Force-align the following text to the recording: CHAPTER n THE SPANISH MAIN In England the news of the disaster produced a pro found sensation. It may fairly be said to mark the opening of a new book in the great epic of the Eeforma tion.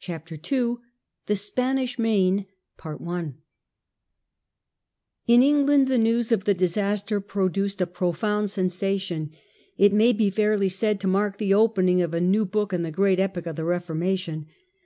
CHAPTER 0.00 0.36
n 0.52 0.78
THE 1.26 1.36
SPANISH 1.36 1.96
MAIN 1.96 2.46
In 2.88 3.36
England 5.44 5.86
the 5.86 5.96
news 5.96 6.32
of 6.32 6.42
the 6.42 6.54
disaster 6.54 7.20
produced 7.20 7.80
a 7.80 7.86
pro 7.86 8.10
found 8.10 8.50
sensation. 8.50 9.30
It 9.78 9.92
may 9.92 10.12
fairly 10.30 10.64
be 10.66 10.70
said 10.70 10.98
to 11.02 11.06
mark 11.06 11.38
the 11.38 11.54
opening 11.54 12.02
of 12.02 12.12
a 12.12 12.20
new 12.20 12.44
book 12.44 12.72
in 12.72 12.82
the 12.82 12.90
great 12.90 13.20
epic 13.20 13.46
of 13.46 13.54
the 13.54 13.62
Eeforma 13.62 14.18
tion. 14.18 14.46